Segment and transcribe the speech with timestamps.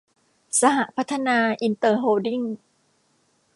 [0.59, 2.41] สหพัฒนาอินเตอร์โฮลดิ้ง